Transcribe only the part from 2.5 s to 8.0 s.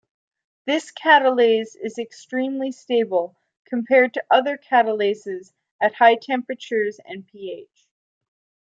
stable compared to other catalases at high temperatures and pH.